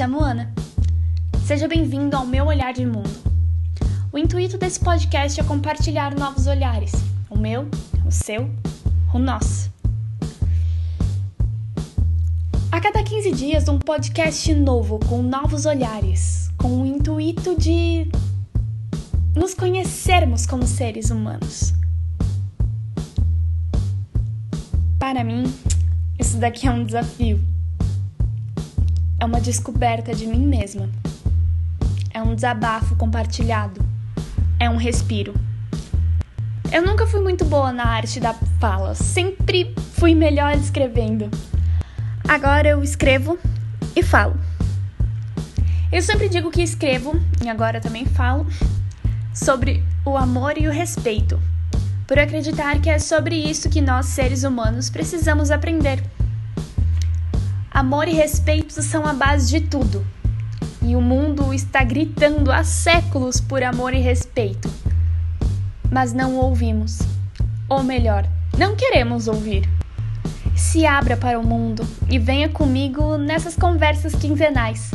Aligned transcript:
chamo 0.00 0.24
Ana. 0.24 0.50
Seja 1.44 1.68
bem-vindo 1.68 2.16
ao 2.16 2.24
meu 2.24 2.46
olhar 2.46 2.72
de 2.72 2.86
mundo. 2.86 3.10
O 4.10 4.16
intuito 4.16 4.56
desse 4.56 4.80
podcast 4.80 5.38
é 5.38 5.44
compartilhar 5.44 6.14
novos 6.14 6.46
olhares: 6.46 6.92
o 7.28 7.36
meu, 7.36 7.68
o 8.06 8.10
seu, 8.10 8.48
o 9.12 9.18
nosso. 9.18 9.70
A 12.72 12.80
cada 12.80 13.02
15 13.02 13.32
dias, 13.32 13.68
um 13.68 13.78
podcast 13.78 14.54
novo 14.54 14.98
com 15.00 15.20
novos 15.20 15.66
olhares, 15.66 16.50
com 16.56 16.80
o 16.80 16.86
intuito 16.86 17.54
de 17.54 18.10
nos 19.36 19.52
conhecermos 19.52 20.46
como 20.46 20.66
seres 20.66 21.10
humanos. 21.10 21.74
Para 24.98 25.22
mim, 25.22 25.42
isso 26.18 26.38
daqui 26.38 26.66
é 26.66 26.70
um 26.70 26.86
desafio 26.86 27.59
é 29.20 29.24
uma 29.24 29.40
descoberta 29.40 30.14
de 30.14 30.26
mim 30.26 30.46
mesma. 30.46 30.88
É 32.12 32.22
um 32.22 32.34
desabafo 32.34 32.96
compartilhado. 32.96 33.80
É 34.58 34.68
um 34.68 34.76
respiro. 34.76 35.34
Eu 36.72 36.82
nunca 36.82 37.06
fui 37.06 37.20
muito 37.20 37.44
boa 37.44 37.72
na 37.72 37.84
arte 37.84 38.18
da 38.18 38.32
fala, 38.58 38.94
sempre 38.94 39.74
fui 39.92 40.14
melhor 40.14 40.54
escrevendo. 40.56 41.30
Agora 42.26 42.68
eu 42.68 42.82
escrevo 42.82 43.38
e 43.94 44.02
falo. 44.02 44.36
Eu 45.92 46.00
sempre 46.00 46.28
digo 46.28 46.50
que 46.50 46.62
escrevo, 46.62 47.20
e 47.44 47.48
agora 47.48 47.80
também 47.80 48.06
falo, 48.06 48.46
sobre 49.34 49.82
o 50.04 50.16
amor 50.16 50.56
e 50.56 50.68
o 50.68 50.70
respeito, 50.70 51.40
por 52.06 52.18
acreditar 52.18 52.80
que 52.80 52.88
é 52.88 53.00
sobre 53.00 53.34
isso 53.34 53.68
que 53.68 53.80
nós, 53.80 54.06
seres 54.06 54.44
humanos, 54.44 54.88
precisamos 54.88 55.50
aprender. 55.50 56.00
Amor 57.72 58.08
e 58.08 58.12
respeito 58.12 58.82
são 58.82 59.06
a 59.06 59.12
base 59.12 59.48
de 59.48 59.60
tudo. 59.60 60.04
E 60.82 60.96
o 60.96 61.00
mundo 61.00 61.54
está 61.54 61.84
gritando 61.84 62.50
há 62.50 62.64
séculos 62.64 63.40
por 63.40 63.62
amor 63.62 63.94
e 63.94 64.00
respeito. 64.00 64.68
Mas 65.88 66.12
não 66.12 66.34
ouvimos. 66.34 66.98
Ou 67.68 67.84
melhor, 67.84 68.26
não 68.58 68.74
queremos 68.74 69.28
ouvir. 69.28 69.68
Se 70.56 70.84
abra 70.84 71.16
para 71.16 71.38
o 71.38 71.46
mundo 71.46 71.86
e 72.08 72.18
venha 72.18 72.48
comigo 72.48 73.16
nessas 73.16 73.54
conversas 73.54 74.16
quinzenais. 74.16 74.90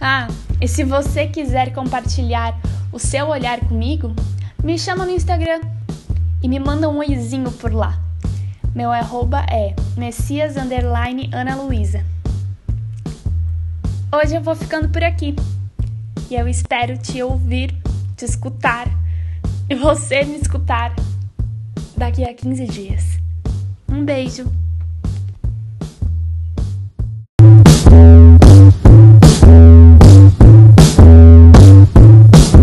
Ah, 0.00 0.28
e 0.60 0.68
se 0.68 0.84
você 0.84 1.26
quiser 1.26 1.72
compartilhar 1.74 2.56
o 2.92 2.98
seu 3.00 3.26
olhar 3.26 3.58
comigo, 3.58 4.14
me 4.62 4.78
chama 4.78 5.04
no 5.04 5.10
Instagram 5.10 5.60
e 6.40 6.48
me 6.48 6.60
manda 6.60 6.88
um 6.88 6.98
oizinho 6.98 7.50
por 7.50 7.72
lá. 7.72 7.98
Meu 8.74 8.90
arroba 8.90 9.46
é 9.48 9.72
Messias 9.96 10.56
Ana 11.32 11.54
Luísa. 11.54 12.04
Hoje 14.12 14.34
eu 14.34 14.42
vou 14.42 14.56
ficando 14.56 14.88
por 14.88 15.04
aqui 15.04 15.36
e 16.28 16.34
eu 16.34 16.48
espero 16.48 16.98
te 16.98 17.22
ouvir, 17.22 17.72
te 18.16 18.24
escutar 18.24 18.88
e 19.70 19.76
você 19.76 20.24
me 20.24 20.38
escutar 20.38 20.92
daqui 21.96 22.24
a 22.24 22.34
15 22.34 22.66
dias. 22.66 23.04
Um 23.88 24.04
beijo! 24.04 24.63